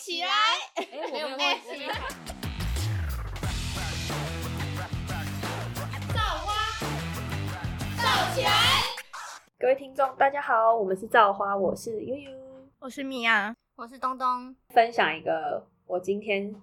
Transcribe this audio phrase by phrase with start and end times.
[0.00, 0.28] 起来！
[0.76, 1.44] 哎，我没有忘记。
[6.14, 6.54] 造花，
[7.98, 8.50] 造起来！
[9.58, 12.30] 各位听众，大家好，我们是造花，我是悠悠，
[12.78, 14.56] 我是米娅，我是东东。
[14.70, 16.54] 分享一个我今天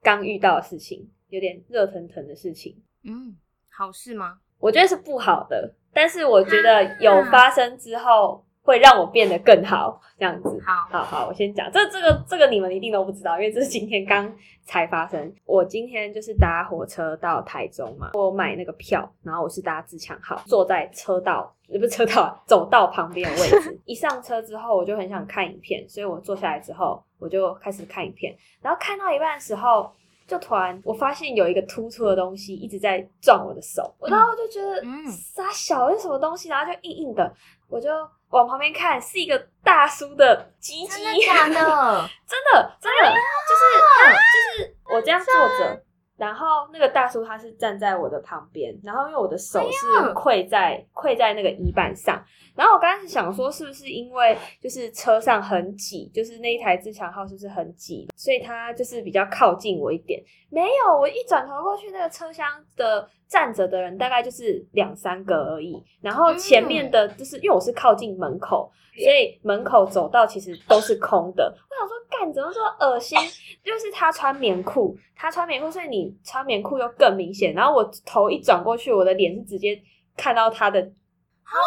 [0.00, 2.82] 刚遇到的事情，有点热腾腾的事情。
[3.02, 3.36] 嗯，
[3.68, 4.38] 好事吗？
[4.58, 10.60] 我觉得是不好的，但是我觉得 有发生之后会让我变得更好，这样子。
[10.66, 14.30] 好，好好，我先讲这这个这个你们一定都不知道，因为这是今天刚
[14.64, 15.32] 才发生。
[15.44, 23.80] 我今天就是搭火车到台中嘛，我买那个票，然后我是搭自强号，坐在车道也不是车道啊，走道旁边的位置。
[23.86, 29.88] 一上车之后，我就很想看影片，所以我坐下来之后，我就开始看影片，然后看到一半的时候。
[30.26, 37.32] 就突然，我发现有一个突出的东西一直在撞我的手，然后我就觉得，嗯，傻小是什么东西，然后就硬硬的，
[37.68, 37.88] 我就
[38.30, 41.54] 往旁边看，是一个大叔的鸡鸡，真的假的？
[42.26, 43.14] 真的真的，
[43.48, 43.62] 就是
[44.32, 45.82] 就是我这样坐着。
[46.16, 52.22] 然后那个大叔他是站在我的旁边，然后因为我的手是跪在跪在那个椅板上，
[52.54, 60.22] 然后我刚开始想说是不是因为就是车上很挤，就是那一台自强号是不是很挤，所以他就是比较靠近我一点。
[60.48, 68.70] 没有，我一转头过去，那个车厢的站着的人大概就是两三个而已，然后前面的就是因为我是靠近门口，
[69.02, 71.44] 所以门口走道其实都是空的。
[71.44, 73.18] 我想说，干怎么说恶心？
[73.64, 77.52] 就是他穿棉裤，他穿棉裤，所以你穿棉裤又更明显。
[77.52, 79.76] 然后我头一转过去，我的脸是直接
[80.16, 80.80] 看到他的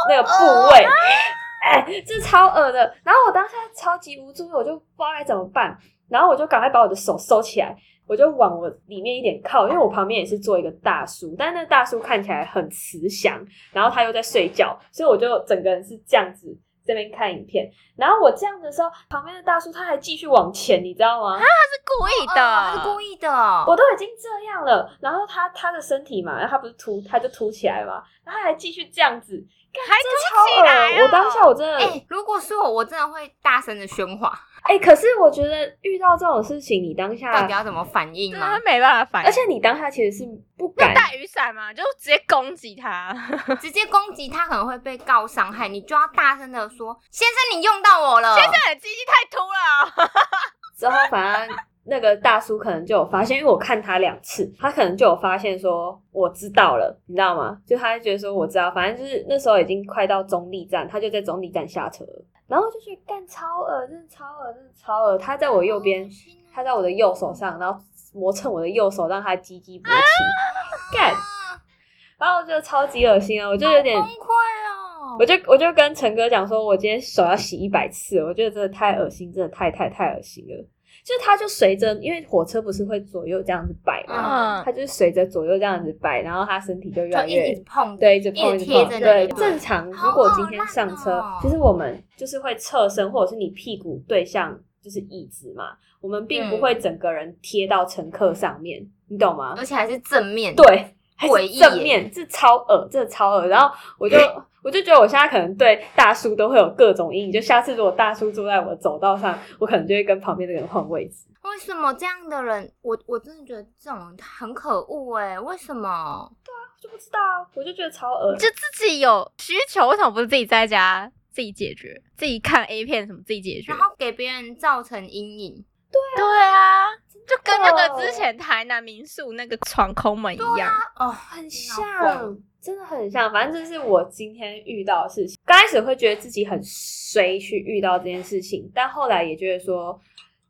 [0.07, 0.29] 那个部
[0.71, 0.85] 位，
[1.65, 2.79] 哎，这超恶的。
[3.03, 7.75] 然后我当下超级无助，我就不知道该怎么办，然后我就赶快把我的手收起来。
[8.09, 13.39] 我就往我里面一点靠，因为我旁边也是坐一个大叔，但是那个大叔看起来很慈祥，
[13.71, 17.69] 然后他又在睡觉，所以我就整个人是这样子这边看影片。
[17.95, 21.37] 然后我这样的时候，旁边的大叔他还继续往前，你知道吗？
[21.37, 21.49] 他是
[21.85, 23.29] 故意的，他是故意的。
[23.67, 29.45] 我都已经这样了，然后他他的身体嘛，然后他不是凸，他就凸起来嘛，然后还继续这样子。
[29.71, 31.03] 还凸起来！
[31.03, 34.33] 我当下我真的，哎，如果是我，我真的会大声的喧哗。
[34.63, 38.59] 哎，可是我觉得遇到这种事情，你当下到底要怎么反应呢？
[38.65, 40.23] 没办法反应，而且你当下其实是
[40.57, 43.15] 不敢带雨伞嘛，就直接攻击他，
[43.61, 50.09] 直接攻击他可能会被告伤害，你就要大声的说：“先生，你用到我了，先生，你鸡鸡太秃了。
[50.77, 51.57] ”之后反正。
[51.85, 57.57] 那个大叔可能就有发现，因为我看他两次，他可能就有发现说我知道了，你知道吗？
[57.65, 62.05] 就他觉得说我知道，反正就是那时候已经快到中立站，他就在中立站下车，
[62.49, 65.17] 然后就觉得干超恶，真的超恶，真的超恶。
[65.17, 66.09] 他在我右边，
[66.51, 67.79] 他在我的右手上，然后
[68.13, 71.13] 磨蹭我的右手，让他唧唧勃起，干，
[72.17, 80.65] 然后我觉得超级恶心啊，我就有点崩溃哦，我就我就跟陈哥讲说，我今天手要洗一百次，我觉得真的太恶心，真的太太太恶心了。
[81.05, 88.99] 就它就随着，因为火车不是会左右这样子摆嘛，它就是随着左右这样子摆，然后它身体就越来越碰，对，一直碰，一直碰。
[88.99, 89.89] 对，正常。
[89.89, 95.71] 如果今天上车，其实我们就是会侧身，或者是你屁股对向就是椅子嘛，
[96.01, 99.55] 我们并不会整个人贴到乘客上面，你懂吗？
[99.57, 103.47] 而且还是正面，对，诡异，正面这超恶，真的超恶。
[103.47, 104.17] 然后我就。
[104.63, 111.25] 我就觉得我现在可能对大叔都会有各种阴影，就下次如果大叔坐在我的走道上，我可能就会跟旁边的人换位置。
[111.43, 115.39] 为什么这样的人，我我真的觉得这种很可恶哎？
[115.39, 116.29] 为什么？
[116.43, 122.01] 对啊，就不知道啊，我就觉得超恶就自己有需求，为什么不是自己在家自己解决？
[122.17, 125.65] 自己看 A 片什么自己解决，然后给别人造成阴影？
[125.91, 126.85] 对对啊，
[127.25, 132.37] 就跟那个之前台南民宿那个闯空门一样哦，很像。
[132.61, 135.39] 真的很像，反正这是我今天遇到的事情。
[135.45, 139.99] 刚开始会觉得自己很衰去遇到这件事情，但后来也觉得说，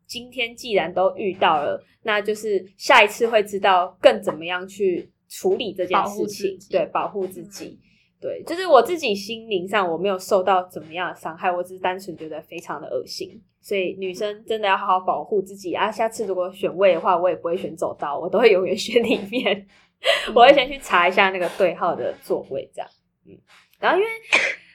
[0.08, 6.58] 今天既然都遇到了，那就是下一次会知道更怎么样去处理这件事情。
[6.70, 7.80] 对，保护自己。
[8.22, 13.42] 对，就是我自己心灵上我没有受到怎么样的伤害，我只是单纯觉得非常的恶心。
[13.62, 15.92] 所以女生真的要好好保护自己啊！
[15.92, 19.66] 下次如果选位的话，我也不会选走道，我都会永远选里面。
[20.34, 22.90] 我会先去查一下那个对号的座位，这样，
[23.28, 23.38] 嗯，
[23.80, 24.10] 然后因为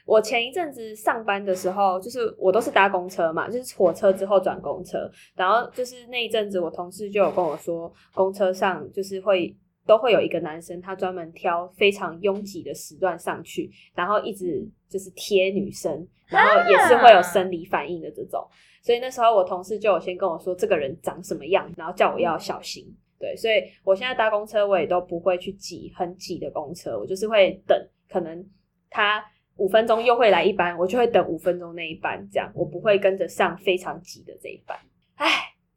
[0.04, 9.56] 我前一阵子上班的时候，就是我都是搭公车嘛，就是火车之后转公车，然后就是那一阵子，我同事就有跟我说，公车上就是会
[9.86, 18.46] 都会有一个男生，他专门挑非常拥挤的时段上去，然后一直就是贴女生，然后也是会有生理反应的这种，
[18.82, 22.84] 所以那时候我同事就有先跟我说这个人长什么样，然后叫我要小心。
[23.24, 27.74] 对，所以我现在搭公车，我也都不会去挤很挤的公车，我就是会等，
[28.10, 28.44] 可能
[28.90, 29.24] 他
[29.56, 34.78] 五分钟又会来一班，我就会等五分钟那一班，这样我不会跟着上非常挤的这一班。
[35.14, 35.26] 哎，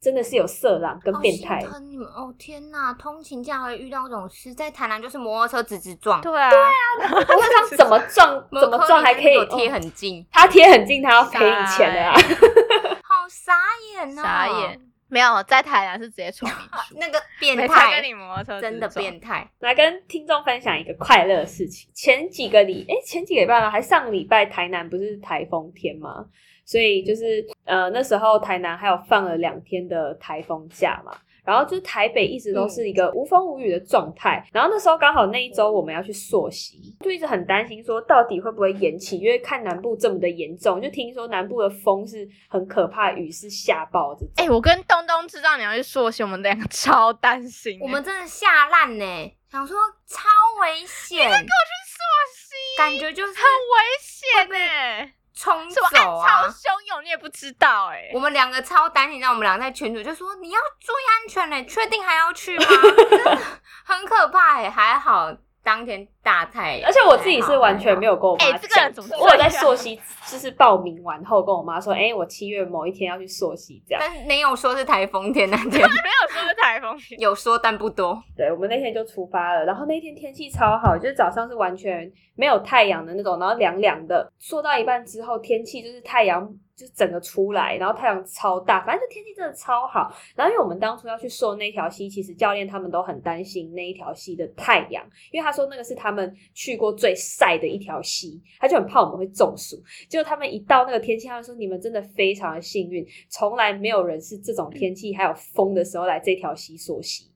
[0.02, 1.64] 真的是有色狼跟好变态。
[1.90, 2.36] 你们哦！
[2.38, 12.14] 天哪，通勤竟然会遇到这种事，在台南就是摩托车直直撞，对啊，对啊，我这样怎么撞 怎么撞还可以有贴哦很近，他贴很近，他要赔你钱的啊！
[13.08, 13.54] 好傻
[13.94, 14.22] 眼哦！
[14.22, 14.87] 傻眼。
[15.10, 19.50] 没有在台南是直接闯民宿， 那个变没态跟你摩托车真的变态。
[19.60, 21.90] 来跟听众分享一个快乐的事情。
[21.94, 23.70] 前几个礼，哎、前几个礼拜吗？
[23.70, 26.26] 还上个礼拜，台南不是台风天吗？
[26.66, 31.18] 所以就是呃，那时候台南还有放了两天的台风假嘛。
[31.48, 44.30] 然后就是台北一直都是一个无风无雨的状态，然后那时候刚好那一周我们要去溯溪，就一直很担心说到底会不会延期，因为看南部这么的严重，就听说南部的风是很可怕，雨是下暴这种。
[44.36, 47.82] 哎、我跟东东知道你要去溯溪，我们两个超担心欸。
[47.82, 49.06] 我们真的吓烂呢，
[49.50, 50.28] 想说超
[50.62, 51.48] 危险跟我去，
[51.88, 51.98] 溯
[52.36, 56.48] 溪感觉就是很危险呢，冲走啊潮！
[56.50, 62.66] 汹涌，你也不知道哎、我们两个超担心，让我们两个在群组就说你要注意安全嘞，确定还要去吗？
[62.66, 63.38] 真 的
[63.86, 65.32] 很可怕哎，还好
[65.68, 68.16] 当天大太阳，而且我自己是完全没有。
[68.16, 74.02] 跟我妈哎讲，这个人怎么我有在溯溪，就是报名完后跟我妈说，哎、我七月某一天要去溯溪，这样。
[74.02, 78.18] 但没有说是台风天那天， 没有说是台风天，有说但不多。
[78.38, 84.32] 对，我们那天就出发了，然后那天天气超好，就是早上是完全没有太阳的那种，然后凉凉的。
[84.40, 90.14] 说到一半之后，天气就是太阳就整个出来，然后太阳超大，反正就天气真的超好。
[90.36, 99.76] 然后因为我们当初要去溯那条溪，其实教练他们都很担心那一条溪的太阳，因为他说那个是他们去过最晒的一条溪，他就很怕我们会中暑。
[100.08, 107.32] 结果他们一到那个天气，他们说你们真的非常的幸运，从来没有人是这种天气还有风的时候来这条溪溯溪。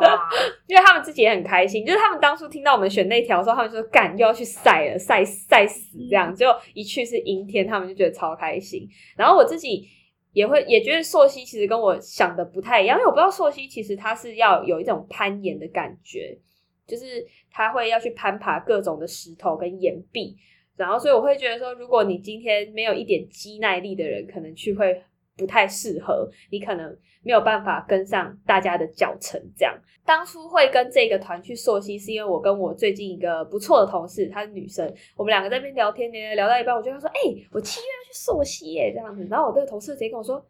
[0.00, 0.30] 哇，
[0.68, 8.88] 因为他们自己也很开心，就是他们当初听到我们选那条的时候，他们就说干又要去晒了，晒晒死这样，结果一去是阴天，他们就觉得超开心。
[9.16, 9.88] 然后我自己
[10.32, 16.38] 也会也觉得溯溪其实跟我想的不太一样，因为我不知道溯溪其实它是要有一种攀岩的感觉，
[16.86, 20.36] 就是他会要去攀爬各种的石头跟岩壁，
[20.76, 25.02] 然后所以我会觉得说，如果你今天没有一点肌耐力的人，可能去会
[25.36, 29.74] 不太适合，你可能没有办法跟上大家的教程这样。
[30.04, 34.86] 当初会跟这个团去溯溪，是因为我跟我最近一个不错的同事，她是女生，
[35.16, 37.20] 我们两个在那边聊天呢，聊到一半，我就跟她说：“哎、
[37.50, 40.44] 我七月要去溯溪耶，这样子。”然后我这个同事直接跟我说：“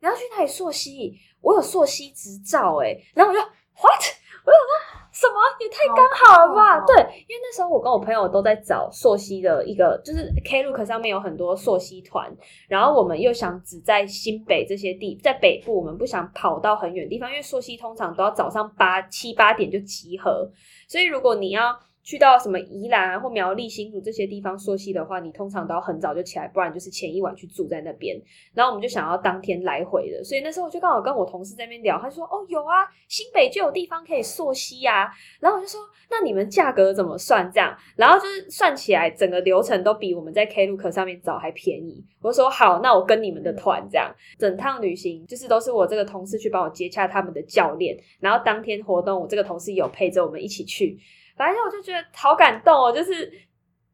[0.00, 1.14] 你要去哪里溯溪？
[1.40, 3.40] 我有溯溪执照哎。”然后我就
[3.80, 4.02] what？
[4.46, 4.72] 我想说
[5.12, 6.84] 什么也太刚好了吧？
[6.86, 6.96] 对，
[7.26, 12.30] 因为那时候我跟我朋友都在找溯溪的一个，就是 Klook 上面有很多溯溪团，
[12.68, 20.48] 然后我们又想只在新北这些地，在北部我们不想跑到很远的地方，因为溯溪通常都要早上八七八点就集合，
[20.86, 21.76] 所以如果你要
[22.06, 28.16] 去到什么宜兰啊或苗栗、新竹这些地方溯溪的话，你通常都要很早就起来，不然就是前一晚去住在那边。
[28.54, 35.10] 然后我们就想要当天来回的，所以那时候我就刚好跟我同事在那边聊，他说：“哦，有啊，新北就有地方可以溯溪呀。”
[35.42, 42.04] 然后我就说：“那你们价格怎么算？”这样，然后就是算起来整个流程都比我们在 Klook 上面找还便宜。
[42.22, 50.96] 我说：“好，那我跟你们的团这样，整趟旅行就是都是我这个同事去帮我接洽他们的教练，然后当天活动我这个同事有陪着我们一起去。”
[51.36, 53.30] 反正我就觉得好感动哦，就是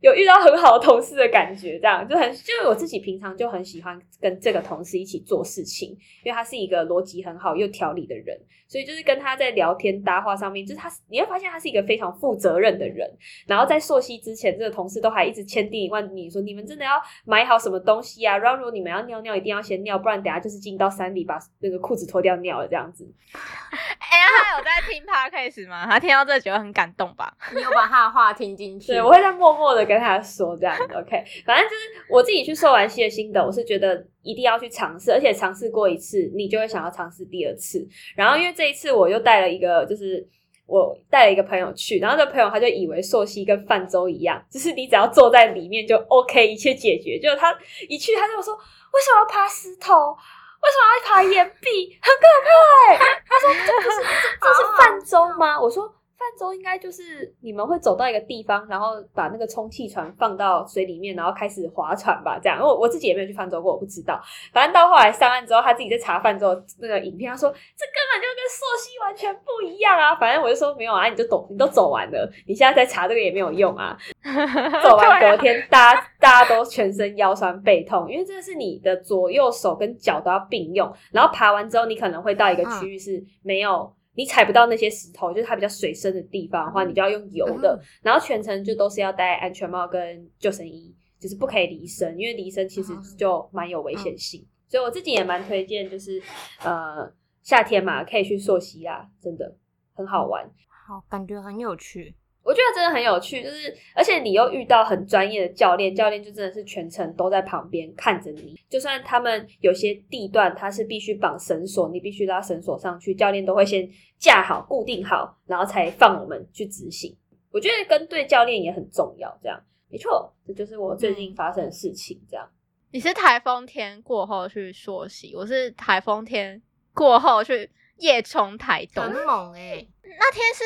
[0.01, 5.91] 有遇到很好的同事的感觉，这样就很就是我自己平常就很喜欢跟这个同事一起做事情，
[6.25, 13.09] 因为他是一个逻辑很好又条理的人，所以就是跟他在聊天搭话上面，就是他你会发现他是一个非常负责任的人。
[13.47, 18.37] 然后在溯溪之前，这个同事都还一直千叮咛万你说，你们真的要买好什么东西啊？
[18.39, 23.07] 然后如果你们要尿尿，一定要先尿，不然等下就是进到山里把那个裤子脱掉尿了这样子。
[24.13, 25.87] 哎、他有在听 podcast 吗？
[25.87, 27.33] 他听到这觉得很感动吧？
[27.55, 28.89] 你有把他的话听进去？
[28.89, 31.25] 对，我会在默默的跟他说这样子，OK。
[31.47, 37.87] 反正就是我自己去溯完溪的心得，我是觉得一定要去尝试，而且尝试过一次，你就会想要尝试第二次。
[38.15, 40.29] 然后因为这一次我又带了一个，就是
[40.67, 47.19] 我带了一个朋友去，然后这朋友他就以为溯溪跟泛舟一样，就是你只要坐在里面就 OK，一切解决。
[47.19, 47.57] 结果他
[47.89, 50.15] 一去，他就说为什么要爬石头？
[50.63, 51.99] 为什么要爬岩壁？
[52.01, 52.49] 很可怕
[52.87, 55.61] 哎、他说这不是这这是泛舟吗？
[55.61, 62.61] 我说泛舟应该就是你们会走到一个地方，然后把那个充气船放到水里面，然后开始划船吧，这样。
[62.61, 64.21] 我我自己也没有去泛舟过，我不知道。
[64.53, 70.15] 反正到后来上岸之后，他自己在查泛舟那个影片，他说这根本就跟溯溪完全不一样啊。
[70.15, 73.99] 反正我就说没有啊，你就懂，你都走完了，你现在在查这个也没有用啊。
[74.81, 80.89] 走完隔天，大家大家都全身腰酸背痛，因为这是你的左右手跟脚都要并用。
[81.11, 83.93] 然后爬完之后，你可能会到一个区域是没有。
[84.15, 87.81] 你踩不到那些石头，就是它比较水深的地方的话，你就要用游的。
[88.03, 94.47] 然后全程就都是要戴安全帽跟救生衣，就是不可以离身，因为离身其实就蛮有危险性。
[94.69, 96.23] 所以我自己也蛮推荐，就是
[96.63, 97.11] 呃
[97.43, 99.57] 夏天嘛，可以去溯溪啊，真的
[99.95, 100.45] 很好玩。
[100.87, 102.15] 好，感觉很有趣。
[102.45, 108.59] 我觉得真的很有趣，就是而且你又遇到很专业的教练，教练就真的是全程都在旁边看着你。
[108.69, 117.17] 就算他们有些地段他是必须绑绳索，你必须拉绳索上去，教练都会先架好、固定好，然后才放我们去执行。
[117.53, 119.39] 我觉得跟对教练也很重要。
[119.43, 122.21] 这样没错，这就是我最近发生的事情。
[122.29, 122.49] 这样，
[122.91, 126.61] 你是台风天过后去溯溪，我是台风天
[126.93, 129.05] 过后去夜冲台东。
[129.05, 130.65] 很猛哎、那天是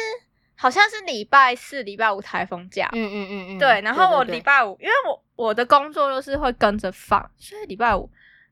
[0.57, 8.11] 好像是礼拜四、礼拜五台风假，嗯嗯嗯嗯，对，然后我对礼拜五，因为我我的工作就是会跟着放，所以礼拜五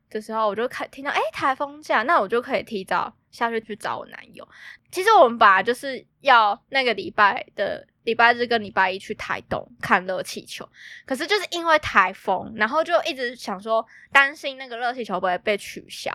[0.09, 4.47] 的时候我就看听到哎台风假，那我就可以提早下去去找我男友。
[4.91, 10.67] 其实我们本来就是要那个礼拜的礼拜日跟礼拜一去台东看热气球，
[11.05, 16.13] 可是就是因为台风，然后就一直想说担心那个热气球不会被取消。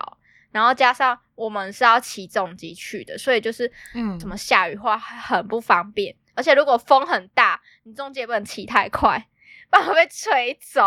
[0.52, 9.28] 然后加上我们是要骑重机去的，所以就是嗯怎么下雨话很不方便，而且如果风很大，你重机也不能骑太快，
[9.70, 10.80] 不然会被吹走。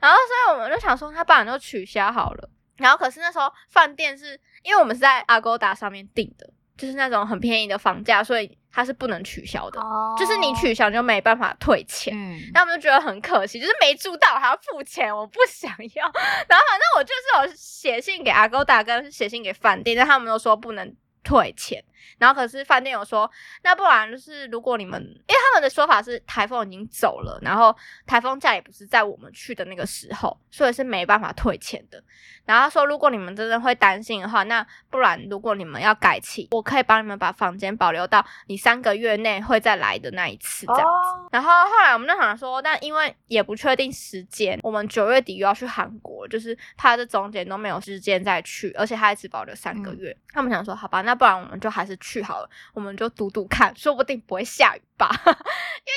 [0.00, 2.50] 然后所以我们就想说，他不然就取消好了。
[2.76, 12.12] 然后可是那时候饭店是因为我们是在 Agoda 上面订的，就是那种很便宜的房价，所以它是不能取消的，哦就是你取消就没办法退钱。
[12.16, 16.04] 嗯那我们就觉得很可惜，就是没住到还要付钱，我不想要。
[16.48, 21.82] 然后反正我就是有写信给 Agoda 跟写信给饭店，但他们都说不能退钱。
[22.18, 23.30] 然后可是饭店有说，
[23.62, 27.74] 那不然就是如果你们，因为他们的说法是台风已经走了，然后
[28.06, 32.02] 台风假也不是在我们去的那个时候，所以是没办法退钱的。
[32.44, 40.86] 然后他说，如果你们真的会担心的话，那不然如果你们要改期，我可以帮你们把房间保留到你三个月内会再来的那一次这样子。
[40.88, 50.14] 哦，然后后来我们就想说，但因为也不确定时间，我们九月底又要去韩国，就是怕这中间都没有时间再去，而且他一直保留三个月。
[50.32, 55.08] 他们想说，好吧，那不然我们就还是去好了，我们就赌赌看，说不定不会下雨吧。
[55.26, 55.34] 因为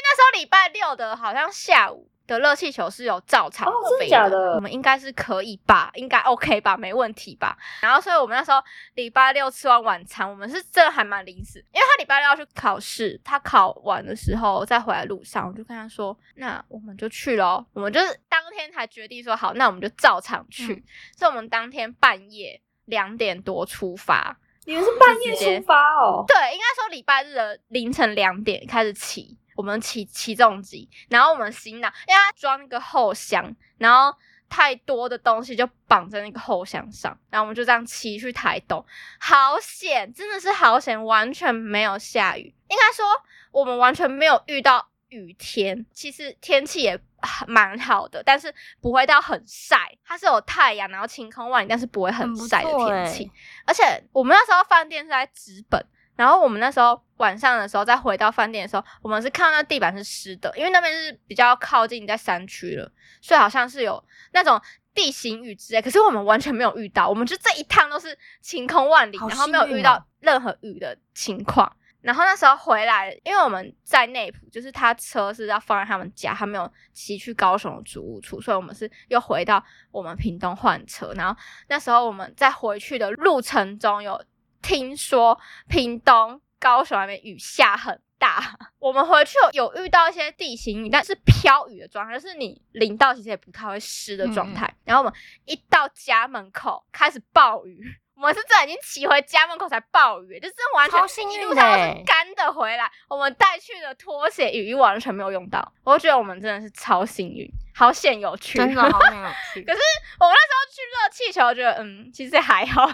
[0.04, 2.10] 那时候礼拜六的好像下午。
[2.28, 7.56] 的热气球是有照常飞假的我们应该是可以吧，应该 OK 吧，没问题吧。
[7.82, 8.58] 然后，所以我们那时候
[8.96, 17.64] 礼拜六吃完晚餐，我们是真的还蛮临时，因为他礼拜六要去考试，他考完的时候再回来路上，我就跟他说，那我们就去咯。
[17.74, 20.74] 我们就是当天才决定说好，那我们就照常去。
[20.74, 20.84] 嗯
[21.16, 24.36] 所以我们当天半夜两点多出发，
[24.66, 26.26] 你们是半夜出发哦？
[26.28, 34.18] 对，应该说礼拜日的凌晨两点开始骑，我们骑骑重机，然后我们行囊，因为它装那个后箱，然后
[34.50, 38.84] 太多的东西就绑在那个后箱上，然后我们就这样骑去台东，
[39.20, 43.06] 好险，真的是好险，完全没有下雨，应该说
[43.52, 47.00] 我们完全没有遇到雨天，其实天气也
[47.48, 53.32] 蛮好的，但是不会到很晒，它是有太阳，然后晴空万里，但是不会很晒的天气。
[53.66, 55.84] 而且我们那时候饭店是在直本，
[56.16, 62.92] 然后我们那时候晚上的时候再回到饭店的时候，我们是看到那地板是湿的，因为那边是比较靠近在山区了，
[63.22, 64.62] 所以好像是有那种
[64.94, 65.82] 地形雨之类。
[65.82, 71.76] 可是我们完全没有遇到，我们就这一趟都是晴空万里，好然后没有遇到任何雨的情况。
[72.06, 81.12] 然后那时候回来，因为我们在内埔，就是他车是要放在他们家，他没有骑去高雄的租屋处，所以我们是又回到我们屏东换车。
[81.16, 81.36] 然后
[81.68, 84.24] 那时候我们在回去的路程中，有
[84.62, 88.56] 听说屏东、高雄那边雨下很大。
[88.78, 94.72] 我们回去有有遇到一些地形雨，但是飘雨的状态，就是你淋到其实也不太会湿的状态。
[94.84, 95.14] 然后我们
[95.46, 97.84] 一到家门口开始暴雨。
[98.16, 102.90] 我们是这已经骑回家门口才暴雨，就是完全一路上都是干的回来。
[103.10, 107.46] 我们带去的拖鞋、雨衣完全没有用到，我觉得我们真的是超幸运，
[107.76, 108.58] 好险有趣。
[108.58, 109.62] 真的好没有趣。
[109.68, 109.80] 可是
[110.20, 112.90] 我们那时候去热气球，觉得嗯，其实还好。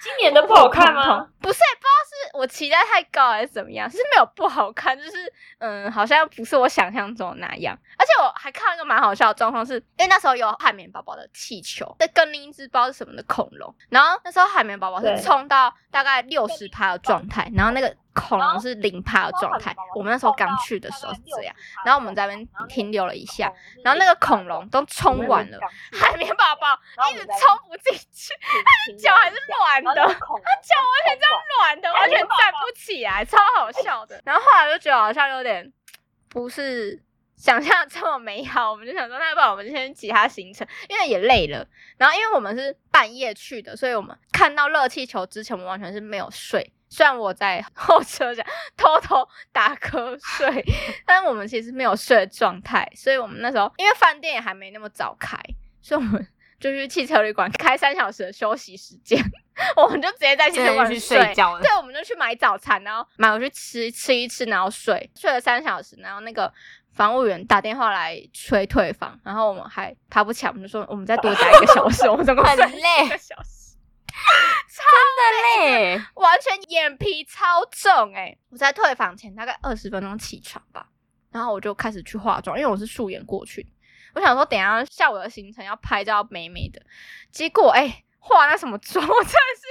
[0.00, 1.26] 今年的不好看吗？
[1.40, 7.78] 不是，不知道是我期待太高还是怎么样，是没有不好看，就是嗯，好像不是我想象中的那样。
[7.96, 19.74] 而且我还看了一个蛮好笑的状况是，因为那时候有海绵宝宝的气球，在跟另一只不知道是什么的恐龙，然后那时候海绵宝宝是冲到大概六十趴的状态，然后那个恐龙是零趴的状态。
[19.94, 21.54] 我们那时候刚去的时候是这样，
[21.84, 23.52] 然后我们在那边停留了一下，
[23.84, 25.58] 然后那个恐龙都冲完了，
[25.92, 26.78] 海绵宝宝
[27.10, 28.32] 一直冲不进去，
[28.96, 34.22] 脚还是软的，它脚完全这样软的，完全站不起来，超好笑的。
[34.24, 35.72] 然后后来就觉得好像有点
[36.28, 37.02] 不是
[37.36, 41.66] 想象这么美好，我们就想说，那要不然我们就先其他行程，因为也累了。
[41.96, 46.72] 然后因为我们是半夜去的，所以我们看到热气球之前，我们完全是没有睡。
[46.88, 48.44] 虽然我在 后车厢
[48.76, 50.64] 偷偷打瞌睡，
[51.06, 55.38] 但是我们其实没有睡的状态，所以我们那时候因为饭店也还没那么早开，
[55.80, 56.26] 所以我们
[56.60, 59.20] 就去汽车旅馆开三小时的休息时间，
[59.76, 66.50] 我们就直接在汽车旅馆去睡觉了对，我们就去买早餐，然后买回去吃吃一吃，然后睡，睡了三小时，然后那个
[66.92, 73.53] 房务员打电话来催退房，然后我们还爬不起来，我们就说我们再多待一个小时，我们总共很睡累一个小时。
[74.68, 74.84] 真
[75.16, 80.88] 的累，完全眼皮超重哎、我在退房前大概二十分钟起床吧，
[81.30, 83.66] 然后我就开始去化妆，因为我是素颜过去。
[84.14, 86.80] 我想说，等一下下午的行程要拍照美美的，
[87.32, 89.66] 结果哎、化那什么妆，我真的是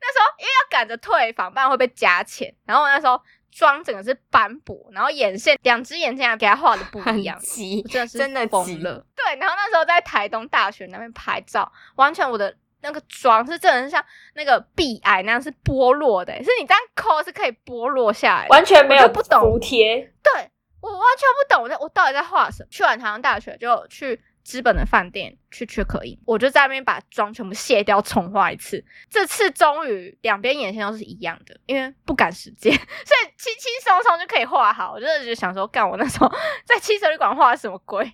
[0.00, 2.54] 那时候因为要赶着退房，不然会被加钱。
[2.64, 9.04] 然后我那时候妆整个是斑驳，然后眼线两只眼线还给它画的不一样，急我，真的是真的急疯了。
[9.16, 14.04] 对，然后那时候在台东大学那边拍照，完全我的那个妆是真的是像
[14.34, 18.48] 那个壁癌那样是剥落的，欸是你这样抠是可以剥落下来的。
[18.50, 19.96] 完全没有不懂服帖。
[20.22, 22.68] 对我完全不懂我在我到底在画什么。
[22.70, 28.82] 去完台湾大学就去资本的饭店去缺口印，我就在那边把妆全部卸掉，重画一次。
[29.10, 34.92] 这次终于两边眼线都是一样的，因为不赶时间， 所以轻轻松松就可以画好。
[34.92, 36.32] 我真的就想说，干我那时候
[36.64, 38.10] 在汽车旅馆画什么鬼？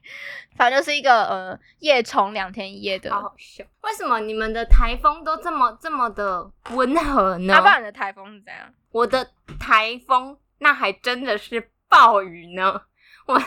[0.56, 3.12] 反正就是一个呃夜冲两天一夜的。
[3.12, 3.62] 好好笑。
[3.82, 7.60] 为什么你们的台风都这么这么的温和呢阿？
[7.60, 8.74] 爸，你的台风是怎样？
[8.90, 9.24] 我的
[9.60, 12.82] 台风那还真的是暴雨呢，
[13.26, 13.40] 我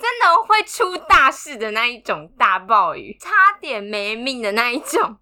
[0.00, 5.18] 真的会出大事的那一种大暴雨，差点没命的那一种。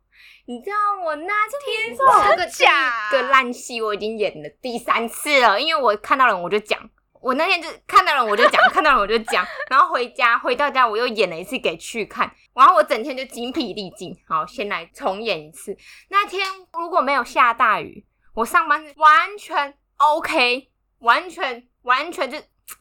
[0.49, 1.97] 你知道我那天
[2.30, 6.78] 这个假这个烂戏我已经演了第三次了，因为我看到人我就讲，
[7.21, 14.16] 我那天就看到人我就讲， 看到人我就讲，然后回家回到家我又演了一次给去看，然后我整天就精疲力尽。
[14.28, 15.76] 好，先来重演一次。
[16.11, 22.38] 那天如果没有下大雨，我上班是完全 OK，完全完全就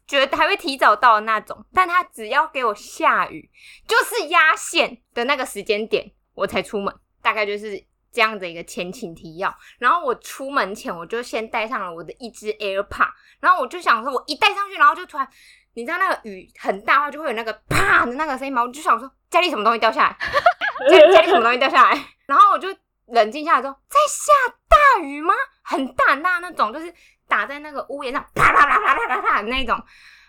[0.08, 1.65] 觉得还会提早到那种。
[1.74, 3.50] 但他只要给我下雨，
[3.88, 9.56] 就是压线的那个时间点，我才出门，大概就是这样的一个前情提要。
[9.80, 15.28] 然后我出门前，我就先带上了我的一只 AirPod，然后我就想说，我一戴上去，然后就突然。
[15.78, 18.62] 你知道那个雨很大的话，就会有那个啪的那个声音吗？
[18.62, 20.17] 我就想说家里什么东西掉下来，
[20.89, 22.69] 家家里什么东西掉下来，然后我就
[23.08, 25.34] 冷静下来之后，在下大雨吗？
[25.63, 26.86] 很大很大那种，就是
[27.28, 29.82] 打在那个屋檐上，啪啪啪啪啪啪啪那种，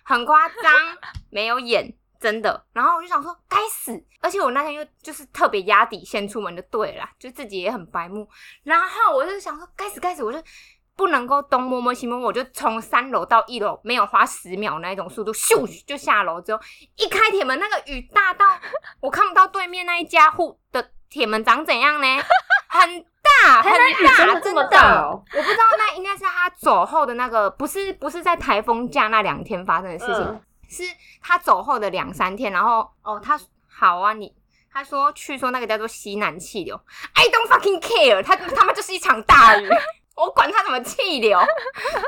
[0.05, 0.73] 很夸张，
[1.31, 2.67] 没有演，真的。
[2.73, 3.93] 然后我就想说，该死！
[4.21, 8.29] 而且我那天又就是特别压底线出门就对了啦，就自己也很白目。
[8.65, 10.43] 然后我就想说，该死该死，我就。
[10.99, 16.63] 不能够东摸摸西摸摸，我就从三楼到一楼，没有花十秒那一种速度，咻就下楼之后，
[16.97, 18.47] 一开铁门，那个雨大到
[19.01, 22.07] 我看不到对面那一家户的铁门长怎样呢？
[22.71, 23.05] 很
[23.43, 25.23] 大很大，真的这么大哦。
[25.33, 30.43] 我不知道那应该是他走后的那个，不是不是在台风假那两天发生的事情，嗯。
[30.69, 30.83] 是
[31.23, 34.33] 他走后的两三天，然后哦，他好啊，你
[34.73, 36.79] 他说去说那个叫做西南气流
[37.15, 39.69] ，I don't fucking care，他他妈就是一场大雨。
[40.17, 41.39] 我管他什么气流，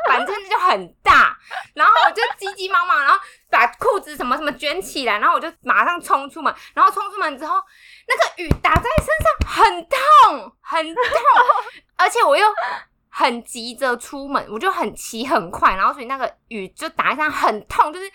[0.08, 1.36] 反正就很大，
[1.74, 3.18] 然后我就急急忙忙，然后
[3.50, 7.56] 把裤子什么什么卷起来，然后我就马上冲出门，然后冲出门之后，
[8.06, 11.02] 那个雨打在身上很痛，很痛，
[11.96, 12.46] 而且我又
[13.08, 18.10] 很急着出门，我就很骑很快，然后所以那个雨就打在身上很痛，就是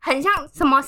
[0.00, 0.82] 很像什么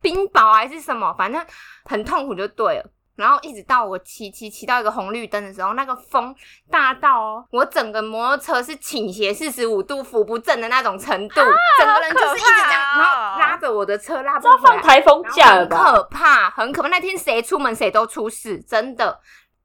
[0.00, 1.44] 冰雹还是什么，反正
[1.84, 2.90] 很痛苦就对了。
[3.16, 6.34] 然后一直到我骑骑骑到一个红绿灯的时候，那个风
[6.70, 14.82] 大到哦，我整个摩托车是倾斜四十五度扶不正的那种程度，整个人就是一直这样，然后拉着我的车拉不回来放。
[14.82, 15.68] 台风假了很？
[15.68, 16.88] 可怕，很可怕。
[16.88, 19.20] 那天谁出门谁都出事，真的。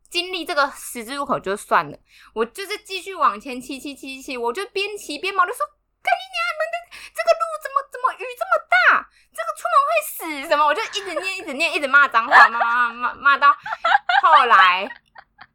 [0.10, 1.96] 经历这个十字路口就算了，
[2.34, 5.64] 我就是继续往前骑骑骑骑，我就边骑边骂，我就说
[6.02, 6.76] ：“跟你娘们的，
[7.14, 9.09] 这个路怎么怎么雨这么大？
[9.60, 13.52] 这个出门会死什么？”我就一直念，一直念，一直骂脏话，骂 骂骂骂到
[14.24, 14.90] 后来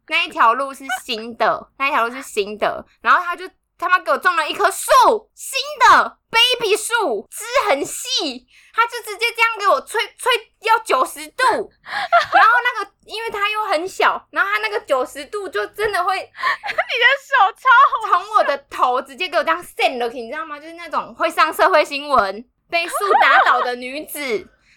[0.08, 20.58] 那一条路是新的，那一条路是新的，然后他就他妈给我种了一棵树，新的 baby 树，枝很细，他就直接这样给我吹吹要九十度， 然后那个因为它又很小，然后它那个九十度就真的会你的手超从我的头直接给我这样扇了，你知道吗？
[20.58, 24.18] 就是那种会上社会新闻被树打倒的女子，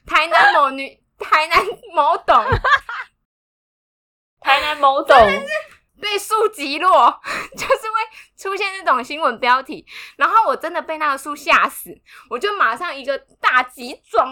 [0.05, 2.45] 台南某女，台南某董
[4.39, 5.17] 台南某董
[5.99, 7.19] 被树击落，
[7.57, 7.97] 就是会
[8.37, 9.83] 出现这种新闻标题。
[10.15, 11.89] 然后我真的被那个树吓死，
[12.29, 14.27] 我就马上一个大急转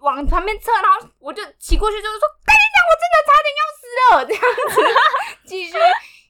[0.00, 3.80] 往旁边撤，然后我就骑过去，就是说：“干你娘，我真的差点要死
[4.12, 4.76] 了！”这样子
[5.46, 5.78] 继续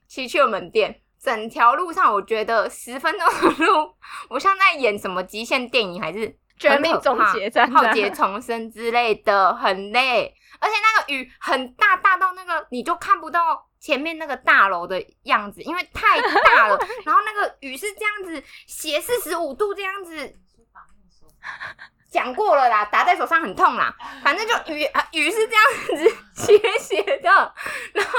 [0.06, 1.02] 骑去我们店。
[1.20, 3.96] 整条路上，我觉得十分钟的路，
[4.28, 10.34] 我像在演什么极限电影，还是绝命终结战浩劫重生之类的，很累。
[10.58, 16.78] 而且那个雨很大，大到那个你就看不到前面那个大楼的样子，因为太大了。
[17.04, 20.34] 然后那个雨是这样子斜四十五度这样子，
[22.10, 23.94] 讲过了啦，打在手上很痛啦。
[24.22, 25.64] 反正就雨啊雨是这样
[25.98, 27.30] 子斜斜的，
[27.92, 28.12] 然后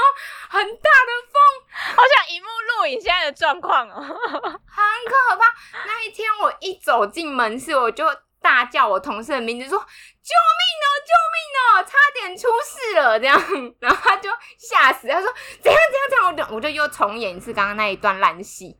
[0.48, 4.00] 很大的风，好想一幕录影现在的状况哦。
[4.00, 5.44] 很可怕。
[5.86, 8.06] 那一天我一走进门市，我就
[8.40, 13.38] 大叫我同事的名字，说：“救命哦，救命哦，差点出事了！”这样，
[13.80, 18.78] 然后他就吓死，他说：“怎样怎样怎样？”我就我就又重演一次刚刚那一段烂戏，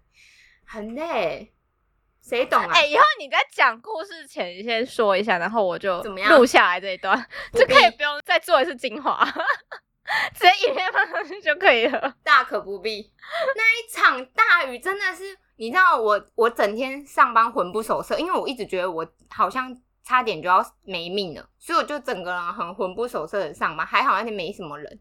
[0.67, 1.53] 很累，
[2.23, 2.71] 谁懂啊？
[2.73, 7.17] 哎、以后你在讲故事前你先说一下，然后我就怎么样录下来这一段，
[7.53, 9.27] 就可以不用再做一次精华，
[10.35, 12.15] 直接影片放上去就可以了。
[12.23, 13.13] 大可不必。
[13.57, 23.87] 那一场大雨真的是，你知道我我整天上班魂不守舍，因为我一直觉得我好像差点就要没命了，所以我就整个人很魂不守舍的上班。
[23.87, 24.99] 还好那天没什么人，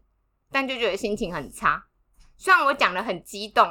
[0.52, 1.82] 但就觉得心情很差。
[2.36, 3.64] 虽然我讲的很激动，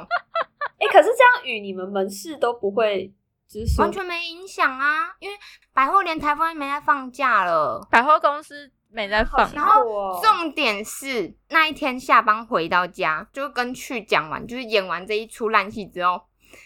[0.78, 3.12] 哎、可是这样雨你们门市都不会，
[3.48, 5.36] 就是完全没影响啊，因为
[5.72, 7.86] 百货连台风也没在放假了。
[7.90, 16.22] 百货公司没在放，然后重点是那一天下班回到家，就跟去讲完，就是演完这一出烂戏之后，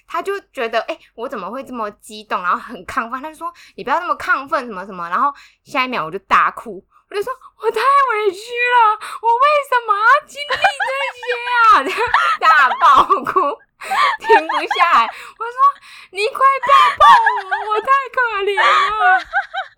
[0.07, 5.33] 他就觉得，哎、我怎么会这么激动，然后很亢奋，他就说你不要那么亢奋，什么什么，然后
[5.65, 10.55] 下一秒我就大哭，我就说我太委屈了，我为什么要经历
[10.89, 11.23] 这些
[11.59, 12.07] 啊？
[12.41, 13.59] 大爆哭。
[14.19, 15.57] 停不下来，我说
[16.11, 17.05] 你快抱抱
[17.45, 19.21] 我，我太可怜了，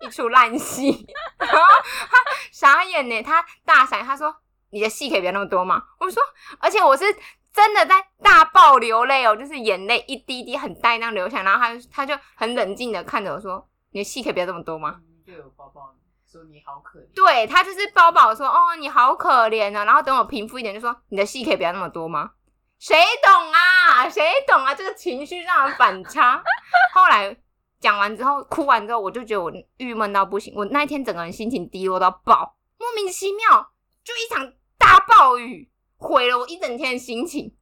[0.01, 1.07] 一出烂戏。
[1.37, 1.61] 然后
[2.09, 2.17] 他
[2.51, 4.35] 傻眼呢，他大傻，他说
[4.69, 5.81] 你的戏可以不要那么多吗？
[5.99, 6.21] 我说，
[6.59, 7.05] 而且我是
[7.53, 14.97] 真的在大爆流泪哦，就是眼泪一滴滴很大那样流下来，然后他就他就很冷静的看着我说，你的戏可以不要这么多吗？
[15.25, 17.07] 就有抱抱你，说你好可怜。
[17.15, 22.31] 对他就是抱抱说，哦，你好可怜啊，然后等我平复一点，就说你的戏可以不要那么多吗？
[22.79, 24.09] 谁懂啊？
[24.09, 24.75] 谁懂啊？
[24.75, 26.43] 这个情绪上的反差。
[26.93, 27.35] 后来
[27.79, 33.71] 讲完之后，哭完之后，我就觉得我郁闷到不行，我那一天整个人心情低落到爆，莫名其妙
[34.03, 37.55] 就一场大暴雨毁了我一整天的心情。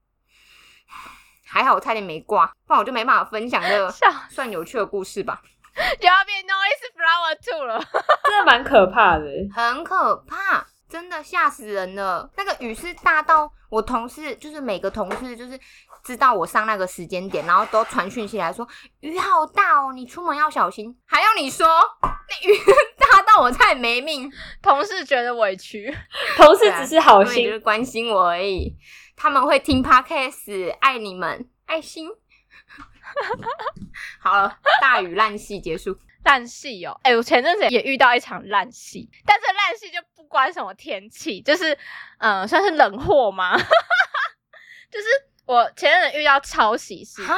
[1.46, 3.94] 还好我差点没挂，不然我就没办法分享这个
[4.30, 5.40] 算有趣的故事吧。
[6.00, 7.80] 就要变 noise flower two 了。
[8.26, 9.26] 真的蛮可怕的。
[9.54, 12.30] 很可怕，真的吓死人了。
[12.38, 15.60] 那个雨是大到我同事，就是每个同事就是
[16.04, 18.68] 知道我上那个时间点，然后都传讯息来说
[19.00, 20.96] 雨好大哦，你出门要小心。
[21.08, 21.66] 还要你说，
[22.04, 22.56] 那雨
[23.00, 24.32] 大到我差点没命。
[24.62, 25.92] 同事觉得委屈，
[26.38, 28.78] 同事只是好心关心我而已。
[29.16, 32.08] 他们会听 podcast，爱你们，爱心。
[34.22, 35.98] 好了，大雨烂戏结束。
[36.26, 37.00] 烂戏哦。
[37.04, 41.74] 哎、我前阵子也遇到一场烂戏，但是烂戏就不关什么天气，就是
[42.20, 43.58] 嗯、呃算是冷货吗？
[44.90, 45.08] 就是
[45.46, 47.36] 我前阵子遇到抄袭事件。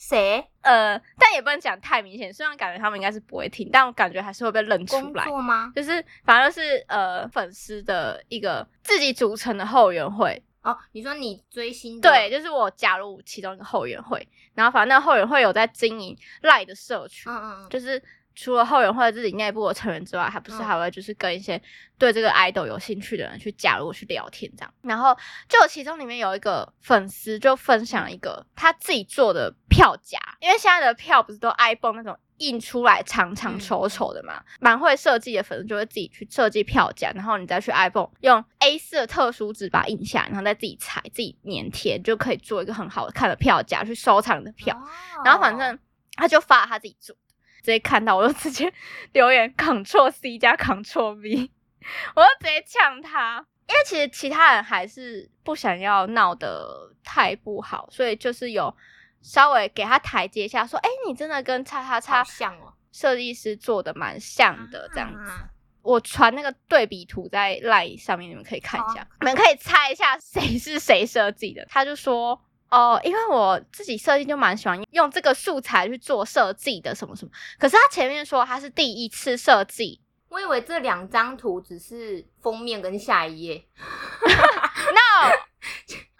[0.00, 5.26] 谁呃，但也不能讲太明显，虽然感觉他们应该是不会听，但我感觉还是会被认出来。
[5.42, 5.72] 吗？
[5.74, 18.02] 就是反正是呃粉丝的一个自己组成的后援会，哦，你说你追星的对，，就是我加入其中一个后援会，然后反正那后援会有在经营赖的社群，嗯嗯嗯，就是
[18.34, 21.60] 除了后援会自己内部的成员之外，还不是嗯还会就是跟一些
[21.96, 24.74] 对这个 idol 有兴趣的人去加入去聊天这样。
[24.82, 25.16] 然后
[25.48, 33.60] 就其中里面有一个粉丝就分享了一个他自己做的票夹，因为现在的票不是都 iPhone 那种印出来长长嗯。
[33.60, 44.74] 丑丑的嘛，蛮会设计的粉丝就会自己去设计票夹，然后你再去 iPhone 用 A 四的特殊纸把它印下来，然后再自己裁自己粘贴，就可以做一个很好看的票夹去收藏你的票。
[44.76, 45.78] 哦然后反正
[46.16, 47.20] 他就发了他自己做的，
[47.62, 48.72] 直接看到我就直接
[49.12, 51.50] 留言 Ctrl C 加 Ctrl V，
[52.14, 58.74] 我就直接呛他，因为其实其他人还是不想要闹得太不好，所以就是有
[59.20, 65.30] 稍微给他台阶下，说，哎、你真的跟叉叉叉像哦，设计师做的蛮像的，这样子。
[65.30, 65.48] 啊
[65.82, 71.64] 我传那个对比图在 Line 上面，你们可以看一下，你们可以猜一下谁是谁设计的。
[71.68, 72.40] 他就说。
[72.70, 77.30] 哦，因为我自己设计就蛮喜欢用这个素材去做设计的，什么什么。
[77.58, 83.64] 可是他前面说他是第一次设计我以为这两张图只是封面跟下一页。
[84.28, 85.32] no，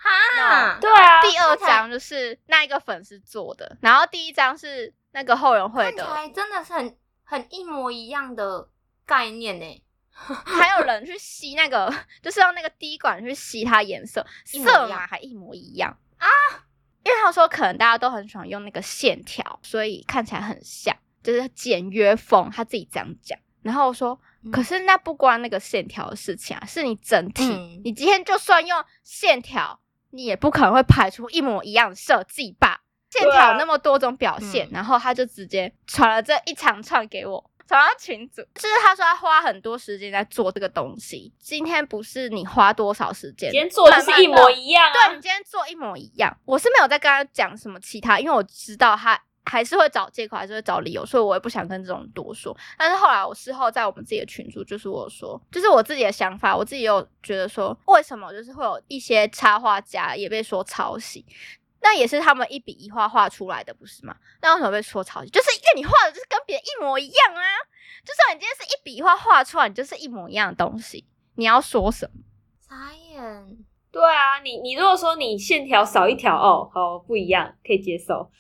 [0.09, 8.69] 哈，对啊，第二张就是那一个粉丝做的，然后第一张是那个后援会看起的，来真的是很很一模一样的
[9.05, 9.83] 概念呢。
[10.19, 16.27] 还有人去吸那个， 就是用那个滴管去吸它颜色，色码还一模一样啊。
[17.05, 23.39] 因为他说可能大家都很喜欢用那个线条，所以看起来很像，就是简约风，他自己这样讲。
[23.63, 24.21] 然后我说
[24.53, 27.45] 可是那不关那个线条的事情啊，是你整体。
[27.45, 29.79] 嗯你今天就算用线条，
[30.11, 32.81] 你也不可能会排出一模一样的设计吧？
[33.11, 37.51] 线条有那么多种表现，嗯然后他就直接传了这一长串给我。
[37.67, 41.31] 传到群组，就是他说他花很多时间在做这个东西。
[41.39, 45.21] 今天不是你花多少时间，今天做的就是一模一样啊对你。
[45.21, 52.57] 今天做一模一样，我是没有在跟他讲什么其他，因为我知道他还是会找借口，还是会找理由，所以我也不想跟这种人多说。
[52.77, 61.25] 但是后来我事后在我们自己的群组，就是我说，就是我自己的想法，我自己有觉得说，为什么就是会有一些插画家也被说抄袭？
[61.81, 64.15] 那也是他们一笔一画画出来的，不是吗？
[64.43, 65.31] 那为什么被说抄袭？
[65.31, 67.43] 就是因为你画的就是跟别人一模一样啊！
[68.05, 71.07] 就算你今天是一笔一画画出来，你就是一模一样的东西，
[71.37, 72.21] 你要说什么？
[72.69, 73.57] 傻眼。
[73.91, 78.31] 对啊，你你如果说你线条少一条，哦，好不一样，可以接受。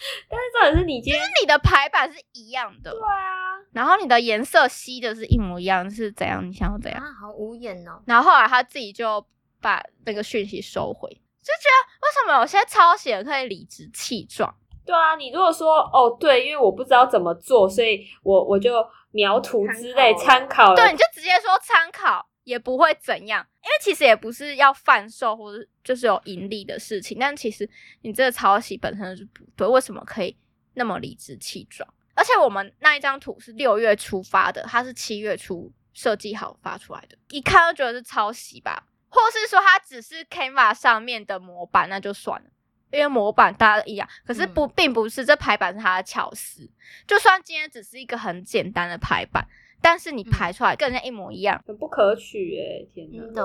[0.28, 6.46] 但是重点是你今天你的排版是一样的，对啊，然后你的颜色吸的是一模一样，是怎样？
[6.46, 7.00] 你想要怎样？
[7.02, 8.02] 啊，好无言哦。
[8.06, 9.24] 然后后来他自己就
[9.60, 14.54] 把那个讯息收回，就觉得为什么有些抄袭人可以理直气壮？
[14.86, 20.74] 对啊，你如果说哦，对，因为我不知道怎么做，所以我我就描图之类参考了。
[20.74, 27.68] 对，你就直接说参考，也不会怎样，因为其实也不是要贩售或者就是有盈利的事情，但其实
[28.02, 30.36] 你这个抄袭本身就是不对，为什么可以
[30.74, 31.88] 那么理直气壮？
[32.14, 42.50] 而且我们那一张图是六月初发的，它是七月初设计好发出来的，一看就觉得是抄袭吧，或是说它只是 Canva 上面的模板，那就算了。
[42.92, 46.68] 因为模板大家都一样，可是不，并不是这排版是它的巧思。
[47.06, 49.46] 就算今天只是一个很简单的排版，
[49.82, 53.42] 但是你排出来跟人家一模一样，很不可取哎、天哪！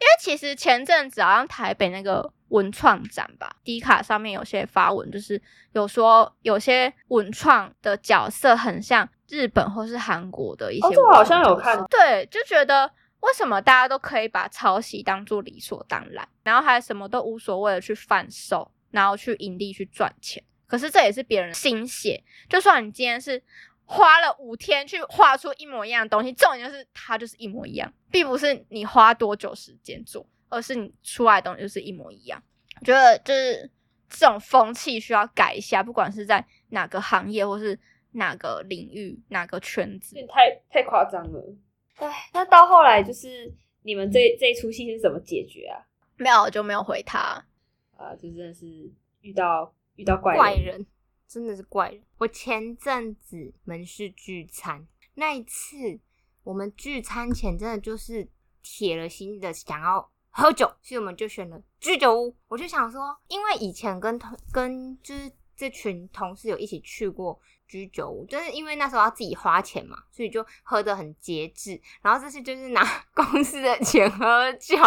[0.00, 5.40] 因为其实前阵子好像台北那个文创展吧，迪卡上面有些发文，就是
[5.72, 12.88] 有说有些文创的角色很像日本或是韩国的一些哦这我好像有看对，就觉得
[13.20, 20.40] 为什么大家都可以把抄袭当做理所当然，然后还什么都无所谓的去贩售，然后去盈利去赚钱。
[20.68, 23.42] 可是这也是别人的心血，就算你今天是
[23.90, 32.42] 花了五天去画出一模一样的东西，重点就是它就是一模一样，并不是你花多久时间做，而是你出来的东西就是一模一样。
[32.78, 33.70] 我觉得就是
[34.10, 37.78] 这种风气需要改一下，不管是在哪个行业或是
[38.12, 40.26] 哪个领域、哪个圈子这。
[40.26, 41.56] 太太夸张了。
[41.96, 43.50] 哎，那到后来就是
[43.82, 45.80] 你们这这一出戏是怎么解决啊？
[46.16, 47.42] 没有，我就没有回他。
[47.96, 48.66] 啊，就真的是
[49.22, 50.86] 遇到遇到怪怪人，
[51.28, 52.02] 真的是怪人。
[52.16, 56.00] 我前阵子门市聚餐那一次，
[56.42, 58.28] 我们聚餐前真的就是
[58.62, 62.36] 铁了心的想要喝酒，所以我们就选了居酒屋。
[62.48, 71.80] 我就想说，因为以前跟同跟就是这群同事有一起去过居酒屋，就是因为那时候要自己花钱嘛，所以就喝得很节制。
[72.00, 74.82] 然后这次就是拿 公司的钱喝酒， 没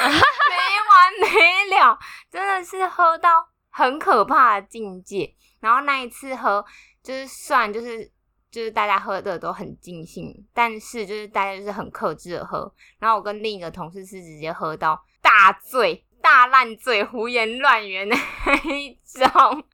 [0.00, 1.98] 完没了，
[2.30, 5.34] 真的是喝到很可怕的境界。
[5.60, 6.64] 然后那一次喝，
[7.02, 8.10] 就是虽然就是
[8.50, 12.72] 就是大家喝的都很尽兴，但是就是大家就是很克制的喝。
[12.98, 19.64] 然后我跟另一个同事是直接喝到大醉、大烂醉、胡言乱语的那一种。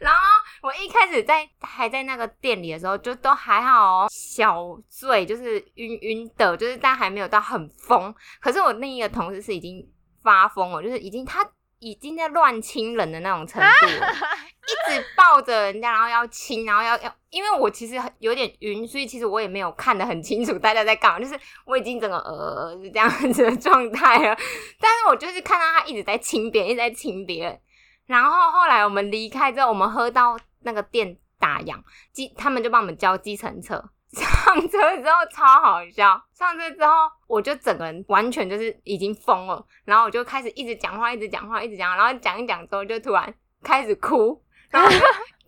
[0.00, 0.20] 然后
[0.62, 8.12] 我一开始在还在那个店里的时候，就都还好哦，小醉就是晕晕的，就是但还没有到很疯。
[8.40, 9.88] 可是我另一个同事是已经
[10.22, 11.48] 发疯了，就是已经他
[11.78, 24.36] 已经在乱亲人的那种程度了，一直抱着人家，然后要亲，然后要要，因为我其实很有点晕，所以其实我也没有看得很清楚大家在干嘛，就是我已经整个呃是这样子的状态了，
[24.80, 27.60] 但是我就是看到他一直在亲别人，一直在亲别人。
[28.06, 31.82] 然后后来我们离开之后，我们喝到那个店打烊，
[32.12, 33.82] 机他们就帮我们叫计程车。
[34.22, 36.92] 上车之后超好笑，上车之后
[37.26, 44.96] 我就整个人完全就是已经疯了，然后我就开始一直讲话，一直讲话，一直讲，然后讲一讲之后就突然开始哭， 然后就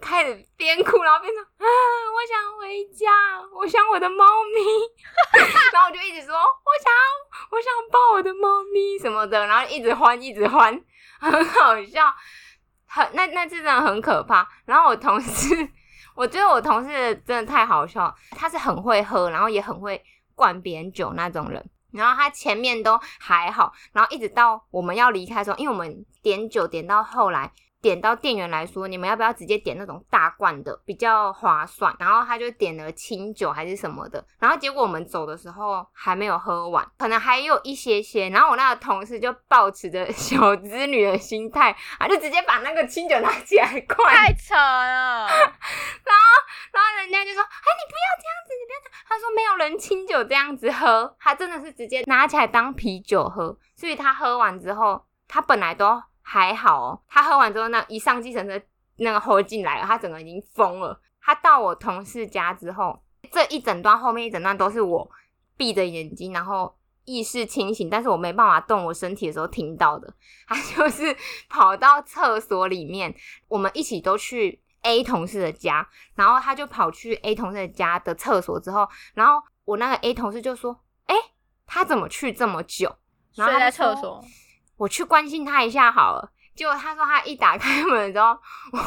[0.01, 1.67] 开始边哭然后边说啊，
[2.15, 3.11] 我想回家，
[3.55, 4.61] 我想我的猫咪，
[5.73, 6.93] 然后我就一直说我想
[7.51, 10.83] 我想抱我的猫咪什么的，然后一直欢一直欢，
[11.21, 12.13] 很好笑。
[12.89, 14.49] 很那那次真的很可怕。
[14.65, 15.55] 然后我同事，
[16.17, 20.03] 我觉得我同事真的太好笑，他是很会喝，然后也很会
[20.35, 21.65] 灌别人酒那种人。
[21.93, 27.53] 然后他前面都还好，然后一直到我们要离开的时候，因为我们点酒点到后来，
[27.83, 31.95] 点到店员来说，你们要不要直接点那种大罐的，比较划算？
[31.99, 38.29] 然后他就点了清酒还是什么的，然后结果我们走的时候还没有喝完，可能还有一些些。
[38.31, 46.27] 然后我那个同事就抱持着 小资女的心态啊，就直接把那个清酒拿起来灌，太扯了， 然后
[46.73, 53.57] 然后人家就说：“哎，你不要这样子，你不要这样。”他说：“没有人清酒这样子喝，他真的是直接拿起来当啤酒喝。
[53.75, 58.61] 所以他喝完之后，他本来都还好哦，他喝完之后，那一上计程车，
[58.97, 61.01] 那个后进来了，他整个已经疯了。
[61.23, 65.09] 他到我同事家之后，这一整段后面一整段都是我
[65.57, 66.75] 闭着眼睛，然后。”
[67.09, 70.13] 意识清醒，但是我没办法动我身体的时候听到的，
[70.49, 71.17] 他就是
[71.49, 73.15] 跑到厕所里面，
[73.47, 81.15] 我们一起都去 A 同事的家，然后他就跑去 A 同事的家的厕所之后，然后我那个 A 同事就说：“哎，
[81.65, 82.93] 他怎么去这么久？”
[83.33, 84.21] 睡在厕所，
[84.77, 86.33] 我去关心他一下好了。
[86.55, 88.39] 结果他说他一打开门之后，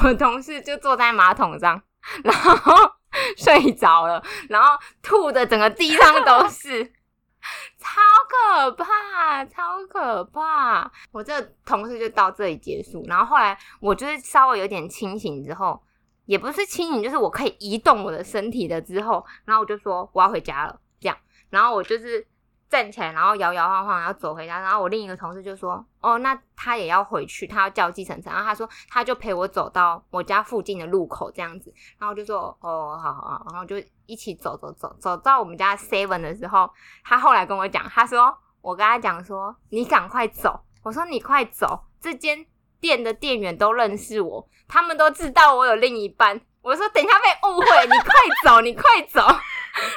[0.04, 1.80] 我同事就坐在马桶上，
[2.24, 2.74] 然后
[3.38, 4.70] 睡着了，然后
[5.04, 6.94] 吐的整个地上都是。
[7.80, 10.92] 超可怕，超可怕！
[11.12, 15.82] 我这同事就到这里结束，然后后来我就是稍微有点清醒之后，
[16.26, 21.18] 也不是清醒，就是我可以移动我的身体的之后，然后我就说我要回家了，这样，
[21.50, 22.28] 然后我就是。
[22.70, 24.60] 站起来，然后摇摇晃晃，然后走回家。
[24.60, 36.70] 然后我另一个同事就说：“哦，那他也要回去，他要叫计程车。”然后他说：“他就陪我走到我家附近的路口这样子。”然后我就说：“哦，好好好。”然后就一起走走走，走到我们家 seven 的时候，
[37.04, 42.46] 他后来跟我讲，他说：“我跟他讲说，你赶快走。”我说：“你快走，这间
[42.80, 49.22] 店的店员都认识我，他们都知道我有另一半。”我说：“等一下被误会，你快走，你快走。”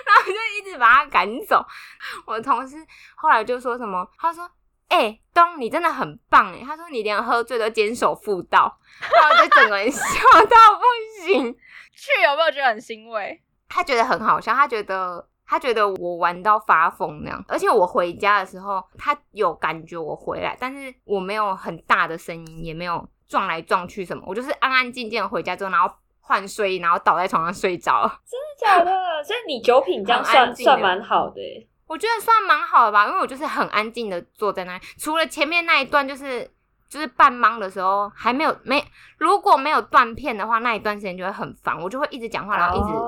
[0.06, 1.64] 然后就一直把他赶走。
[2.26, 2.76] 我同事
[3.14, 4.08] 后来就说什么？
[4.18, 4.50] 他说
[4.88, 10.00] ：“哎，东，你真的很棒哎。”他说：“你连喝醉都坚守妇道。”然后就整个人 笑
[10.32, 11.52] 到不行。
[11.94, 13.42] 去有没有觉得很欣慰？
[13.68, 17.44] 他觉得很好笑，他觉得他觉得我玩到发疯那样。
[17.48, 24.22] 而且我回家的时候，他有感觉我回来，但是我没有很大的声音，也没有撞来撞去什么。
[24.26, 25.94] 我就是安安静静回家之后，然后。
[26.22, 28.02] 换睡衣，然后倒在床上睡着。
[28.24, 29.22] 真的假的？
[29.22, 31.40] 所以你酒品这样算算蛮好的。
[31.86, 36.50] 我觉得算蛮好的吧，因为我就是很安静的坐在那里，除了前面那一段就是
[36.88, 38.82] 就是半懵的时候还没有没，
[39.18, 42.98] 如果没有断片的话，那一段时间就会很烦，我就会一直讲话，然后一直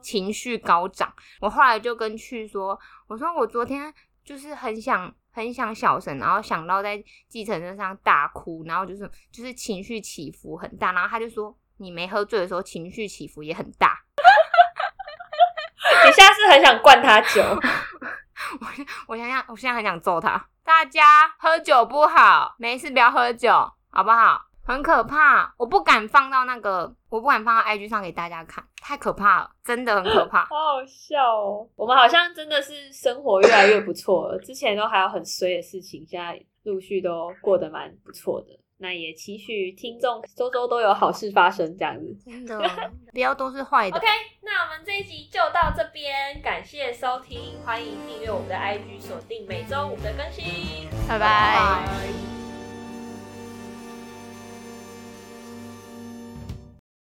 [0.00, 1.12] 情绪高涨。
[1.40, 2.78] 我后来就跟去说，
[3.08, 3.92] 我说我昨天
[4.24, 11.56] 就是很想很想小声，然后想到在计程车上大哭，然后就是就是情绪起伏很大，然后他就说。
[11.78, 13.98] 你没喝醉的时候，情绪起伏也很大。
[16.04, 17.42] 你现在是很想灌他酒？
[18.60, 18.66] 我
[19.08, 20.48] 我想想，我现在很想揍他。
[20.62, 23.50] 大家喝酒不好，没事不要喝酒，
[23.90, 24.42] 好不好？
[24.64, 30.44] 很可怕，我不敢放到那个，我不敢放到 IG 上给大家看，太可怕了，真的很可怕。
[30.44, 38.48] 好好笑哦，我们好像真的是生活越来越不错了，之前都还有很衰的事情，现在陆续都过得蛮不错的。
[38.78, 42.16] 那也期许听众周周都有好事发生，这样子。
[42.24, 43.96] 真的，不要都是坏的。
[43.96, 44.06] OK，
[44.42, 50.88] 那我们这一集就到这边，感谢收听，欢迎订阅我们的 IG，锁定每周五的更新。
[51.08, 52.47] 拜拜。